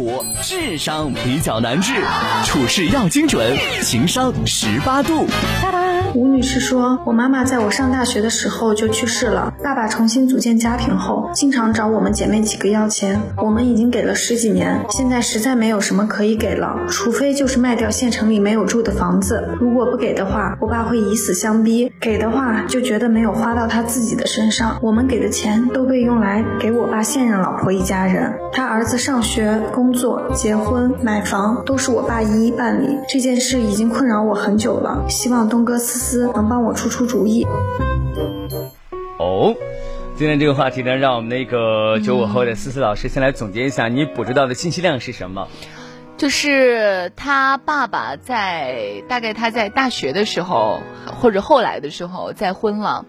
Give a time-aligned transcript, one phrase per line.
[0.00, 1.92] 五智商比较难治，
[2.46, 5.26] 处事要精准，情商十八度。
[6.14, 13.20] 吴女士说：“我妈妈在我上大学的时候就去世了，爸爸重新组建家庭后，经常找我们姐妹几个要钱。
[13.36, 19.48] 我们已经给了十几年，现在实在没有什么可以给了，除非就是卖掉县城里没有住的房子。
[19.60, 24.76] 如果不给的话，我爸会以死相逼；给的话，就觉得没有花到他自己的身上。
[24.82, 32.98] 我们给的钱都被用来给我爸现任老婆一家人，他儿子上学、工作、结婚、买房都是我爸一一办理。
[33.08, 37.46] 这件事已经困扰我很久了，希望东哥思思能帮我出出主意。
[39.18, 39.54] 哦，
[40.16, 45.46] 今天这个话题呢，让我们那个九五后的思思老师先来总结一下，你捕捉到的信息量是什么？
[46.16, 50.80] 就是他爸爸在大概他在大学的时候，
[51.20, 53.04] 或者后来的时候再婚了，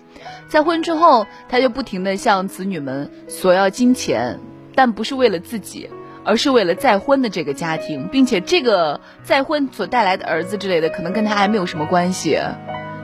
[0.48, 4.40] 再婚之后，他就不停的向子女们索要金钱，
[4.76, 5.90] 但不是为了自己，
[6.24, 12.40] 而是为了再婚的这个家庭，并且这个再婚所带来的儿子之类的，可能跟他还没有什么关系。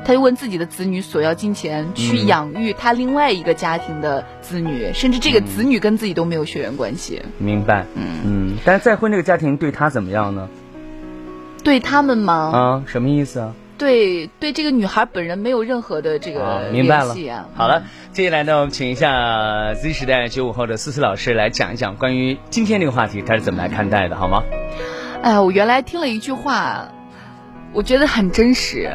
[0.08, 7.22] 他就问自己的子女索要金钱，去养育他另外一个家庭的子女，甚至这个子女跟自己都没有血缘关系。
[7.38, 8.58] 明白，嗯嗯。
[8.64, 10.48] 但是再婚这个家庭对他怎么样呢？
[11.62, 12.34] 对他们吗？
[12.54, 13.54] 啊，什么意思啊？
[13.78, 17.50] 对对，这个女孩本人没有任何的这个明白了联系啊。
[17.54, 24.42] 好了，接下来呢，我们请一下 Z 时代九五后的思思老师来讲一讲关于今天这个话题，他是怎么来看待的，好吗？
[25.22, 26.94] 哎呀，我原来听了一句话，
[27.74, 28.92] 我觉得很真实。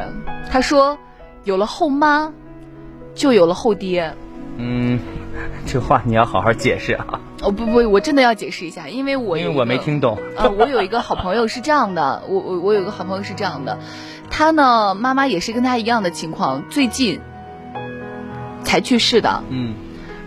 [0.51, 0.97] 他说
[1.45, 2.31] ：“有了后妈，
[3.15, 4.13] 就有了后爹。
[4.57, 4.99] 嗯，
[5.65, 10.17] 这话你要好好解释啊。”哦不不，我真的要解释一下，因为我因为我没听懂。
[10.37, 13.77] 呃， 我有一个好朋友是这样的，我我我有一个好朋友是这样的，
[14.29, 17.19] 他呢妈妈也是跟他一样的情况，最近
[18.63, 19.43] 才去世的。
[19.49, 19.73] 嗯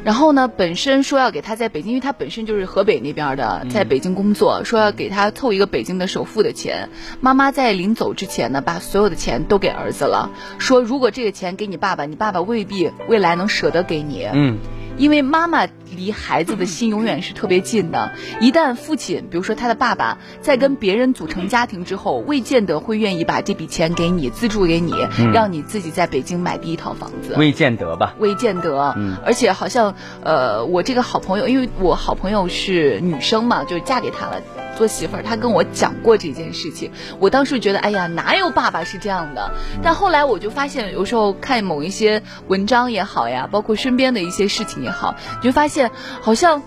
[0.06, 6.90] 然后呢，本身说要给他在北京，因为他本身就是河北那边的，在北京工作，说要给他凑一个北京的首付的钱。
[7.20, 14.28] 妈妈在临走之前呢，把所有的钱都给儿子了，说如果这个钱给你爸爸，你爸爸未必未来能舍得给你。
[14.33, 14.58] 嗯
[14.98, 24.95] 因为妈妈离孩子的心永远是特别近的，一旦父亲，比如说他的爸爸，在跟别人组成家庭之后，未见得会愿意把这笔钱给你资助给你，
[25.33, 27.34] 让你自己在北京买第一套房子。
[27.36, 28.14] 未见得吧？
[28.18, 29.17] 未见得，嗯。
[29.24, 34.42] 而且好像，呃，我这个好朋友，因为我好朋友是女生嘛，就嫁给他了，
[34.77, 36.92] 做媳妇儿，他跟我讲过这件事情。
[37.19, 39.51] 我当时觉得，哎呀，哪有爸爸是这样的？
[39.83, 46.63] 但后来我就发现，有时候看某一些文章也好呀，包括身边的一些事情也好，你就发现好像。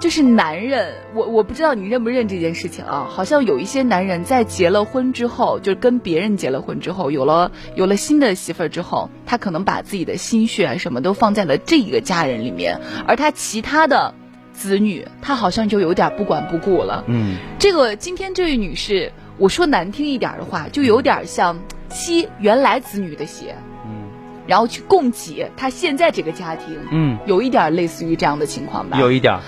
[0.00, 3.08] 就是男人，我我不知道你认不认这件事情啊？
[3.10, 14.14] 好像有一些男人在结了婚之后，就是跟别人结了婚之后，有了有了新的媳妇儿之后，他可能把自己的心血啊什么都放在了这一个家人里面，而他其他的
[14.58, 17.04] 子女，他好像就有点不管不顾了。
[17.06, 21.56] 嗯这个今天这位女士，我说难听一点的话，就有点像
[21.88, 23.54] 吸原来子女的血，
[23.86, 24.08] 嗯
[24.48, 28.98] 然后去供给他现在这个家庭，嗯，有一点类似于这样的情况吧。
[28.98, 29.38] 有一点。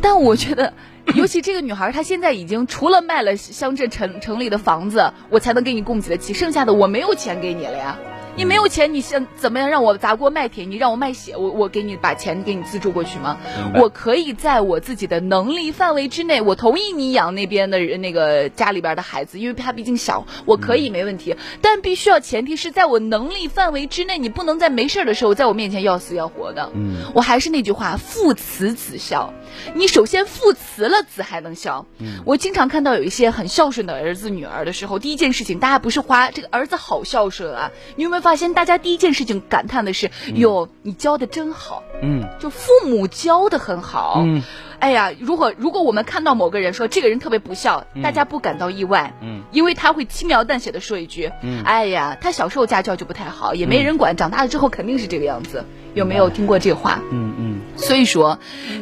[0.00, 0.72] 但我觉得，
[1.14, 7.98] 尤其这个女孩，她现在已经除了卖了乡镇城城里的房子，我才能给你供给得起，剩下的我没有钱给你了呀。
[8.36, 10.64] 你没有钱，你想怎么样让我砸锅卖铁？
[10.64, 13.38] 你让我卖血，我我给你把钱给你资助过去吗
[13.76, 21.36] 我可以在我自己的能力范围之内，我同意你养那边的人那个家里边的孩子，因为他毕竟小，我可以没问题。
[21.60, 26.70] 但必须要前提是在我能力范围之内，你不能在没事儿的时候在我面前要死要活的。
[26.74, 29.32] 嗯我还是那句话，父慈子孝。
[29.74, 31.86] 你首先父慈了，子还能孝。
[32.24, 42.24] 我经常看到有一些很孝顺的儿子女儿的时候，第一件事情大家不是夸这个儿子好孝顺啊，你有没有发现大家第一件事情感叹的是，哟，你教的真好，嗯。
[42.40, 44.22] 就父母教的很好。
[44.24, 44.42] 嗯。
[44.78, 51.62] 哎呀，如果如果我们看到某个人说这个人特别不孝，大家不感到意外，嗯，因为他会轻描淡写的说一句，嗯。
[51.64, 55.62] 哎呀，他小时候家教就不太好，也没人管，长大了之后肯定是这个样子。
[55.92, 57.00] 有没有听过这话？
[57.12, 58.38] 嗯嗯所以说，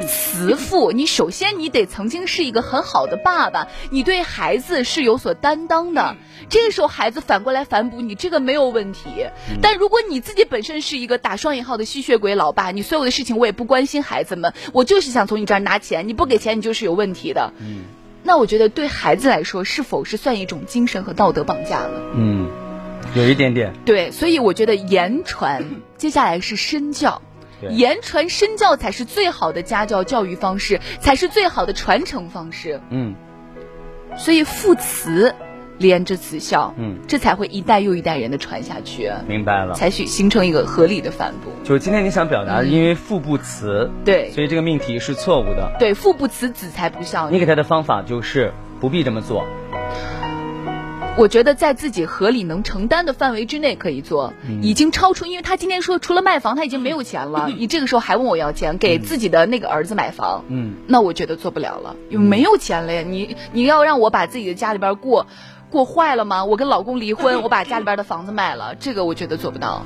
[0.07, 6.17] 慈父，你首先你得曾经是一个很好的爸爸，你对孩子是有所担当的。
[6.49, 9.27] 这个时候，孩子反过来反哺你，这个没有问题。
[9.61, 17.53] 但如果你自己本身是一个打双引号的吸血鬼老爸，你所有的事情我也不关心孩子们，我就是想从你这儿拿钱，你不给钱，你就是有问题的。
[17.61, 17.85] 嗯
[18.25, 22.01] 那我觉得对孩子来说，是否是算一种精神和道德绑架了？
[22.15, 22.49] 嗯，
[23.17, 23.73] 有一点点。
[23.85, 25.65] 对，所以我觉得言传，
[25.99, 27.21] 接下来是身教。
[27.63, 32.81] 对言传身教才是最好的家教教育方式，才是最好的传承方式。
[32.91, 33.15] 嗯
[34.15, 35.35] 所以父慈，
[35.79, 39.73] 连着子孝，嗯，这才会一代又一代人的传下去，明白了。
[39.75, 41.51] 才许形成一个合理的反哺。
[41.65, 45.73] 就是今天你想表达的，因为父不慈，对所以这个命题是错误的。
[45.79, 47.31] 对，父不慈，子才不孝。
[47.31, 49.47] 你给他的方法就是不必这么做。
[51.15, 54.33] 我觉得在自己合理能承担的范围之内可以做，
[54.63, 63.03] 已经超出，因为他今天说除了卖房他已经没有钱了， 你这个时候还问我要钱，给自己的那个儿子买房，嗯，那我觉得做不了了，因为没有钱了呀。
[63.03, 65.27] 你你要让我把自己的家里边过
[65.71, 66.47] 过坏了吗？
[66.47, 69.85] 我跟老公离婚，我把家里边的房子卖了，这个我觉得做不到。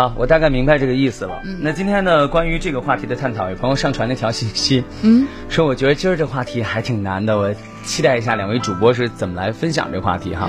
[0.00, 1.42] 好，我大概明白这个意思了。
[1.58, 10.48] 那今天呢，关于这个话题的探讨，有朋友上传了条信息，嗯，说我觉得今儿这话题还挺难的，我期待一下两位主播是怎么来分享这话题哈。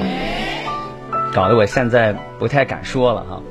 [1.33, 3.41] 搞得我现在不太敢说了哈。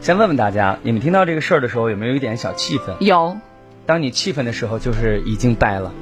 [0.00, 2.94] 先问问大家，你们听到这个事儿的时候有没有一点小气愤？
[3.00, 3.36] 有，
[3.84, 5.92] 当你气愤的时候，就是已经败了。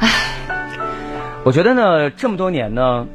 [0.00, 0.10] 唉，
[1.44, 3.06] 我觉得呢，这么多年呢，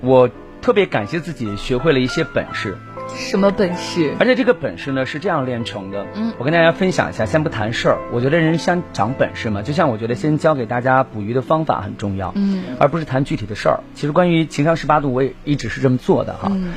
[0.00, 0.28] 我
[0.60, 2.76] 特别感谢自己学会了一些本事。
[3.14, 4.14] 什么本事？
[4.18, 6.06] 而且这个本事呢是这样练成的。
[6.14, 7.98] 嗯，我跟大家分享一下，先不谈事儿。
[8.12, 12.32] 我觉得人先长本事嘛，就像我觉得先教给大家捕鱼的方法很重要。
[12.36, 13.80] 嗯，而不是谈具体的事儿。
[13.94, 16.50] 其实关于情商十八度，我也一直是这么做的哈。
[16.52, 16.74] 嗯，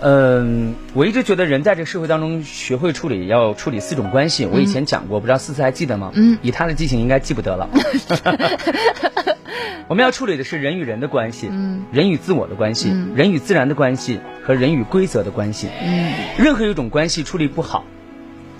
[0.00, 4.46] 嗯，我一直觉得人在这个社会当中学会处理，要处理四种关系。
[4.46, 6.10] 我以前讲过，不知道思思还记得吗？
[6.14, 7.68] 嗯，以他的记性应该记不得了。
[9.86, 15.68] 我们要处理的是人与人的关系，嗯，人与自我的关系，嗯人与自然的关系和人与规则的关系。
[15.82, 17.84] 嗯，任何一种关系处理不好，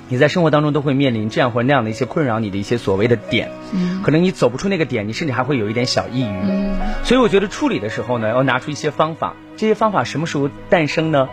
[0.09, 3.51] 你在生活当中都会面临这样或那样的一些困扰你的一些所谓的点。
[3.73, 6.27] 嗯，可能你走不出那个点，你甚至还会有一点小抑郁。
[6.27, 9.35] 嗯，所以我觉得处理的时候呢，要拿出一些方法。
[9.57, 11.29] 这些方法什么时候诞生呢？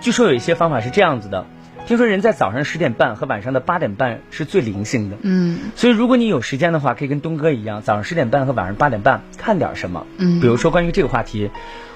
[0.00, 1.46] 据说有一些方法是这样子的。
[1.86, 5.16] 听说人在早上十点半和晚上的八点半是最灵性的。
[5.22, 10.06] 嗯，所以如果你有时间的话，可以跟东哥一样，早上十点半和晚上八点半看点什么。
[10.16, 11.50] 嗯比如说关于这个话题，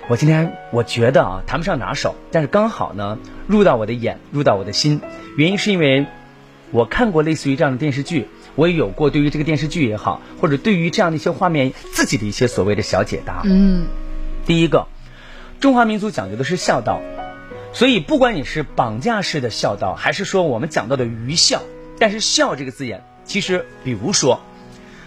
[0.08, 5.00] 我今天我觉得啊谈不上拿手，但是刚好呢入到我的眼，入到我的心。
[5.36, 6.06] 原因是因为
[6.72, 13.42] 我看过类似于这样的电视剧，我也有过对于这个电视剧也好，或者对于这样的一些画面自己的一些所谓的小解答。
[13.44, 13.86] 嗯，
[14.44, 14.88] 第一个，
[15.60, 17.00] 中华民族讲究的是孝道，
[17.76, 21.60] 所以不管你是绑架式的孝道，还是说我们讲到的愚孝，
[21.98, 24.40] 但是“孝”这个字眼，其实比如说，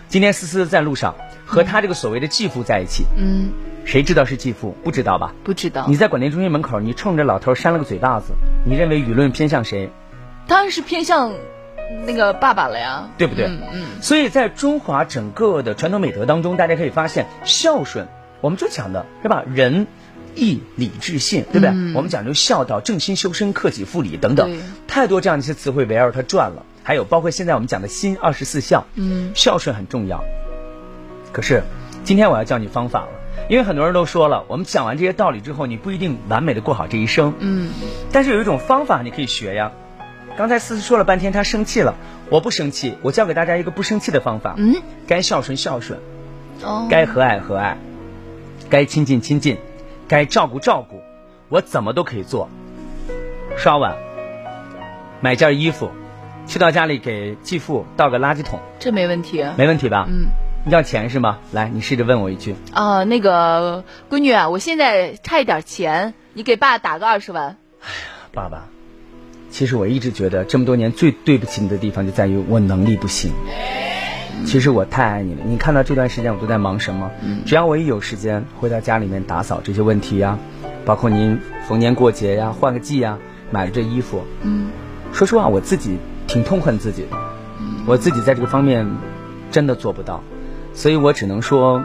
[0.07, 1.15] 今天思思在路上
[1.47, 3.49] 和他这个所谓的继父在一起，嗯，
[3.85, 4.77] 谁知道是继父？
[4.83, 5.33] 不知道吧？
[5.43, 5.87] 不知道。
[5.87, 8.33] 你在广电中心门口，你冲着老头扇了个嘴巴子，
[8.63, 9.89] 你认为舆论偏向谁？
[10.45, 11.33] 当然是偏向
[12.05, 13.47] 那个爸爸了呀，对不对？
[13.47, 18.07] 嗯嗯所以在中华整个的传统美德当中，大家可以发现，孝顺，
[18.41, 19.43] 我们就讲的是吧？
[19.47, 19.87] 仁、
[20.39, 21.69] 义、礼、智、信，对不对？
[21.69, 26.65] 嗯我们讲究孝道、正心修身、克己复礼等等，太多这样的一些词汇围绕它转了。
[26.83, 30.23] 还有包括现在我们讲的新二十四孝，嗯孝顺很重要。
[31.31, 31.63] 可是
[32.03, 33.09] 今天我要教你方法了，
[33.49, 37.33] 因为很多人都说了，我们讲完这些道理之后，你不一定完美的过好这一生。
[37.39, 37.69] 嗯
[38.11, 39.71] 但是有一种方法你可以学呀。
[40.37, 41.95] 刚才思思说了半天，她生气了，
[42.29, 44.55] 我不生气，我教给大家一个不生气的方法。
[44.57, 44.73] 嗯，
[45.05, 45.99] 该孝顺孝顺，
[46.63, 47.75] 哦，该和蔼和蔼，
[48.69, 49.57] 该亲近亲近，
[50.09, 50.99] 该照顾照顾，
[51.47, 52.49] 我怎么都可以做。
[53.55, 53.95] 刷碗，
[55.21, 55.91] 买件衣服，
[56.47, 59.45] 去到家里给继父倒个垃圾桶，这没问题。
[59.55, 60.07] 没问题吧？
[60.09, 60.25] 嗯
[60.69, 61.39] 要钱是吗？
[61.53, 62.53] 来，你试着问我一句。
[62.73, 67.55] 啊、那个闺女啊，我现在差一点钱，你给爸打个二十万。
[67.79, 67.95] 哎呀
[68.33, 68.67] 爸爸，
[69.49, 73.31] 其实我一直觉得这么多年最对不起你的地方就在于我能力不行。
[74.45, 77.11] 其实我太爱你了，你看到这段时间我都在忙什么？
[77.45, 80.37] 只要我一有时间，回到家里面打扫这些问题呀，
[80.85, 83.17] 包括您逢年过节呀、换个季呀，
[83.51, 84.69] 买了这衣服，嗯。
[85.11, 87.17] 说实话，我自己挺痛恨自己的，
[87.87, 88.87] 我自己在这个方面
[89.49, 90.23] 真的做不到，
[90.73, 91.83] 所以我只能说，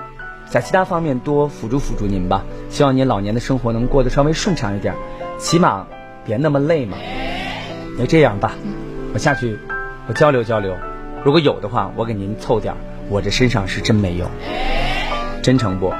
[0.48, 2.44] 在其他方面多辅助辅助您吧。
[2.68, 4.94] 希望您老年的生活能过得稍微顺畅一点，
[5.38, 5.86] 起码
[6.24, 6.98] 别那么累嘛。
[7.96, 8.52] 那这样吧，
[9.14, 9.58] 我下去
[10.06, 10.76] 我交流交流，
[11.24, 12.76] 如果有的话，我给您凑点儿。
[13.08, 14.28] 我这身上是真没有，
[15.42, 15.90] 真诚不？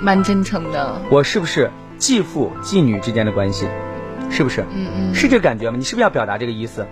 [0.00, 0.98] 蛮真诚的。
[1.10, 3.68] 我是不是继父继女之间的关系？
[4.30, 4.62] 是不是？
[4.74, 5.76] 嗯嗯是这个感觉吗？
[5.76, 6.86] 你是不是要表达这个意思？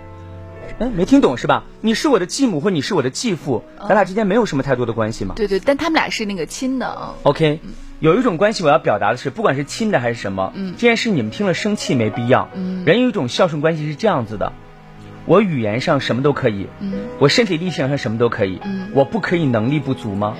[0.79, 1.63] 哎，没听懂是吧？
[1.81, 5.33] 你是我的继母或你是我的继父，咱俩之间没有什么太多的关系嘛。
[5.35, 7.15] 对对，但他们俩是那个亲的啊。
[7.23, 7.59] OK，
[7.99, 12.49] 有一种关系我要表达的是，不管是亲的还是什么，嗯这件事你们听了生气没必要。
[12.53, 14.53] 嗯人有一种孝顺关系是这样子的，
[15.25, 20.35] 我语言上什么都可以，嗯我身体力行上什么都可以，嗯我不可以能力不足吗？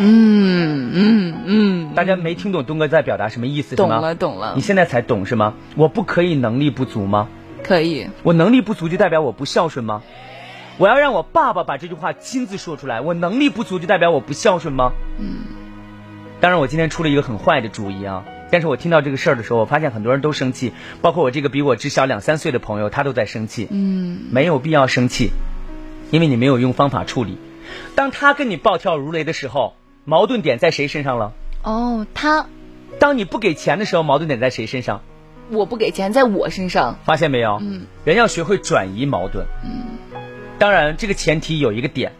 [0.00, 4.00] 嗯嗯嗯，大家没听懂东哥在表达什么意思是懂吗？
[4.00, 5.54] 了懂了你，现在才懂是吗？
[5.76, 7.28] 我不可以能力不足吗？
[7.64, 8.06] 可以。
[8.22, 10.02] 我能力不足就代表我不孝顺吗？
[10.78, 13.00] 我要让我爸爸把这句话亲自说出来。
[13.00, 14.92] 我能力不足就代表我不孝顺吗？
[15.18, 15.26] 嗯
[16.40, 18.24] 当然，我今天出了一个很坏的主意啊。
[18.50, 23.68] 但是我听到这个事儿的时候，我发现很多人都生气，包括我这个比我只小两三岁的朋友，他都在生气。
[23.70, 25.30] 嗯，没有必要生气，
[26.10, 27.38] 因为你没有用方法处理。
[27.94, 29.74] 当他跟你暴跳如雷的时候，
[30.04, 31.32] 矛盾点在谁身上了？
[31.62, 32.46] 哦，他，
[32.98, 35.02] 当你不给钱的时候，矛盾点在谁身上？
[35.50, 36.98] 我不给钱，在我身上。
[37.04, 37.58] 发现没有？
[37.60, 39.46] 嗯，人要学会转移矛盾。
[39.64, 39.98] 嗯，
[40.58, 42.12] 当然，这个前提有一个点，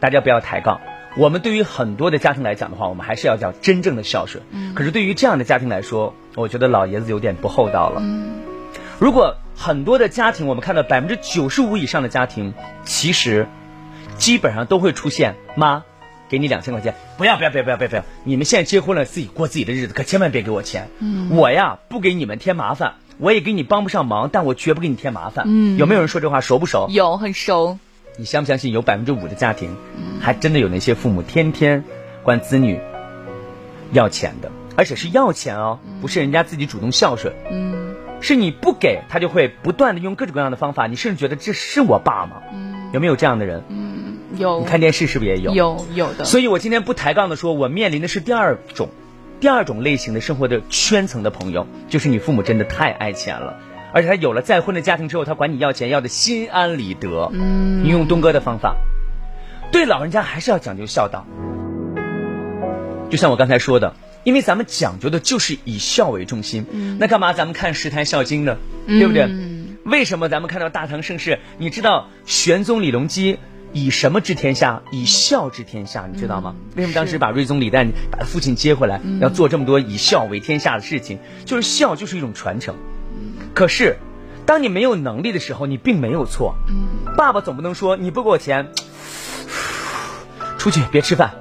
[0.00, 0.80] 大家不要抬杠。
[1.16, 4.44] 我们对于很多的家庭来讲的话，我们还是要讲真正的孝顺。
[4.50, 8.00] 嗯，可是对于这样的家庭来说，我觉得老爷子有点不厚道了。
[8.02, 8.40] 嗯，
[8.98, 13.48] 如果很多的家庭，我们看到百分之九十五以上的家庭，其实
[14.16, 15.82] 基本上都会出现妈，
[16.28, 20.88] 给你两千块钱，不要不要不要不要不要不要，你们现在结婚了，自己过自己的日子，可千万别给我钱。
[21.00, 25.44] 嗯，我呀不给你们添麻烦，我也给你帮不上忙，但我绝不给你添麻烦。
[25.48, 26.86] 嗯，有没有人说这话熟不熟？
[26.88, 27.78] 有，很熟。
[28.16, 29.76] 你相不相信有百分之五的家庭，
[30.20, 31.84] 还真的有那些父母天天
[32.22, 32.78] 管子女
[33.92, 42.42] 要钱的，而且是要钱哦，不是人家自己主动孝顺，嗯，是你不给他就会不断的用各种各样的方法，你甚至觉得这是我爸吗？
[42.52, 43.62] 嗯，有没有这样的人？
[43.68, 44.60] 嗯，有。
[44.60, 45.54] 你看电视是不是也有？
[45.54, 46.24] 有有的。
[46.24, 48.88] 所以我今天不抬杠的说，我面临的是第二种，
[49.40, 53.58] 第二种类型的生活的圈层的朋友，就是你父母真的太爱钱了。
[53.92, 57.30] 而且他有了再婚的家庭之后，他管你要钱要的心安理得。
[57.32, 58.76] 嗯，你用东哥的方法，
[59.72, 61.26] 对老人家还是要讲究孝道。
[63.10, 66.64] 就像我刚才说的，因为咱们讲究的就是以孝为中心。
[66.70, 68.56] 嗯，那干嘛咱们看十台孝经呢？
[68.86, 69.24] 对不对？
[69.24, 71.40] 嗯，为什么咱们看到大唐盛世？
[71.58, 73.38] 你知道玄宗李隆基
[73.72, 74.82] 以什么治天下？
[74.92, 76.54] 以孝治天下，你知道吗？
[76.56, 81.18] 嗯、为什么当时把睿宗李旦把他父亲接回来，要做这么多以孝为天下的事情？
[81.44, 82.76] 就是孝就是一种传承。
[83.54, 83.98] 可是，
[84.46, 86.54] 当你没有能力的时候，你并没有错。
[86.68, 88.72] 嗯，爸爸总不能说你不给我钱，
[90.58, 91.32] 出去别吃饭，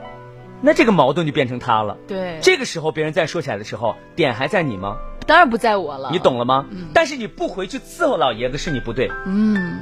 [0.62, 1.98] 那这个矛盾就变成他了。
[2.08, 4.98] 对，这个时候别人再说起来的时候，点还在你吗？
[5.26, 6.10] 当然不在我了。
[6.12, 6.66] 你懂了吗？
[6.72, 6.88] 嗯。
[6.94, 9.12] 但是你不回去伺候老爷子是你不对。
[9.26, 9.82] 嗯。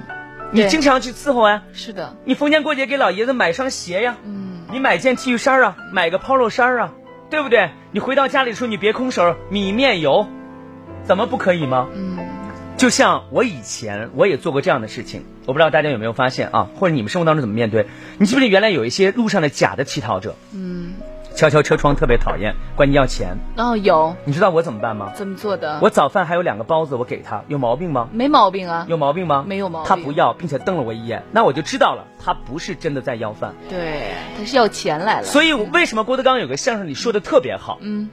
[0.51, 1.63] 你经常去伺候啊。
[1.71, 2.17] 是的。
[2.25, 4.17] 你逢年过节给老爷子买双鞋呀。
[4.25, 4.61] 嗯。
[4.71, 6.93] 你买件 T 恤衫啊，买个 polo 衫啊，
[7.29, 7.69] 对不对？
[7.91, 10.27] 你回到家里的时候，你别空手，米面油。
[11.03, 11.87] 怎么不可以吗？
[11.95, 12.16] 嗯，
[12.77, 17.87] 就像我以前我也做过这样的事情，我不知道大家有没有发现啊，或者你们生活当中怎么面对？
[18.19, 20.35] 你记不记得原来有一些路上的假的乞讨者？
[20.53, 20.93] 嗯，
[21.35, 23.35] 敲敲车窗特别讨厌，管你要钱。
[23.57, 24.15] 哦，有。
[24.25, 25.11] 你知道我怎么办吗？
[25.15, 25.79] 怎么做的？
[25.81, 28.09] 我早饭还有两个包子，我给他，有毛病吗？
[28.11, 28.85] 没毛病啊。
[28.87, 29.43] 有毛病吗？
[29.47, 29.89] 没有毛病。
[29.89, 33.55] 他不要，并且瞪了我一眼，那我就知道了，他不是真的在要饭。
[33.67, 35.25] 对，他是要钱来了。
[35.25, 37.79] 所以为什么郭德纲有个相声里说的特别好？
[37.81, 38.07] 嗯。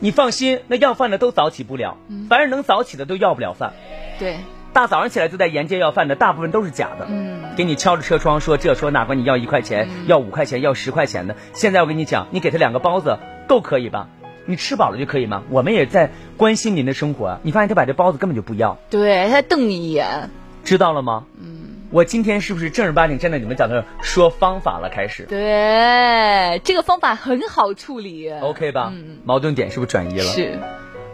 [0.00, 1.96] 你放心，那要饭的都早起不了，
[2.28, 3.72] 凡是能早起的都要不了饭。
[4.18, 4.36] 对，
[4.72, 7.06] 大早上起来就在沿街要饭的，大部分都是假的。
[7.08, 11.34] 嗯，给你敲着车窗说这说那，管你要一块钱，要五块钱，要十块钱的。
[11.52, 14.08] 现在我跟你讲，你给他两个包子够可以吧？
[14.46, 15.42] 你吃饱了就可以吗？
[15.50, 17.38] 我们也在关心您的生活。
[17.42, 20.30] 你发现他把这包子根本就不要，对他瞪你一眼，
[20.64, 21.24] 知道了吗？
[21.38, 21.67] 嗯。
[21.90, 24.90] 我今天是不是正儿八经站在你们讲的说方法了？
[24.90, 28.92] 开始，对，这个方法很好处理，OK 吧？
[28.94, 30.24] 嗯，矛盾点是不是转移了？
[30.24, 30.58] 是。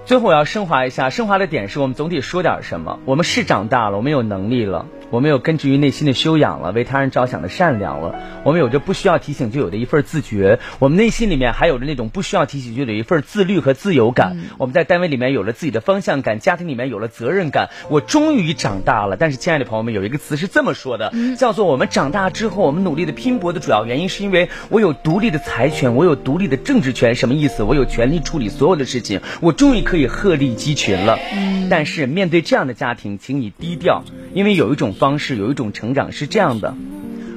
[0.04, 2.98] 最后我要升华一下，升华的点是我们总得说点什么。
[3.04, 14.32] 我们是长大了，我们有能力了，我们有根植于内心的修养了，为他人着想的善良了，我们有着不需要提醒就有的一份自觉，我们内心里面还有着那种不需要提醒就有一份自律和自由感。
[14.34, 17.70] 嗯、我们在单位里面有了自己的方向感，家庭里面有了责任感。
[17.90, 19.16] 我终于长大了。
[19.16, 27.14] 但是，亲爱的朋友们，有一个词是这么说的，嗯、叫做我们长大之后，我们努力的拼搏的主要原因是因为我有独立的财权，我有独立的政治权。
[27.14, 27.62] 什么意思？
[27.62, 31.16] 我有权利处理所有的事情，我终于可以鹤立鸡群了。
[31.32, 34.02] 嗯，但是面对这样的家庭，请你低调，
[34.32, 36.74] 因为有一种方式，有一种成长是这样的：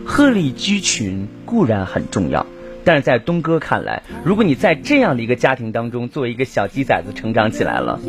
[0.06, 2.46] 鹤立鸡群固然很重要，
[2.86, 8.00] 但是在东哥看来，如果你在这样的一个家庭当中，作为一个小鸡崽子成长起来了，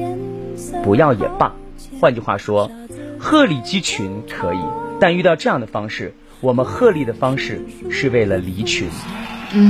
[0.85, 1.57] 不要也罢。
[2.01, 2.71] 换句话说，
[3.19, 4.61] 鹤立鸡群可以，
[5.01, 7.61] 但遇到这样的方式，我们鹤立的方式
[7.91, 8.87] 是为了离群，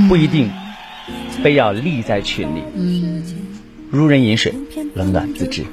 [0.07, 0.51] 不一定
[1.41, 2.61] 非要立在群里。
[2.75, 3.23] 嗯。
[3.89, 4.53] 如人饮水，
[4.93, 5.65] 冷暖自知。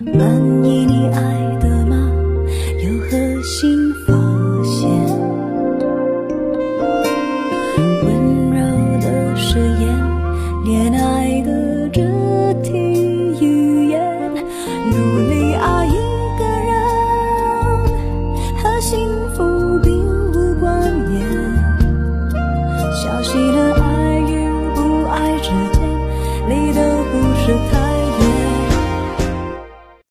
[0.00, 0.16] 满
[0.64, 1.20] 意你爱
[1.60, 2.10] 的吗？
[2.82, 3.79] 有何新